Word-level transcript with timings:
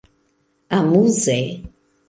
amuze 0.77 1.39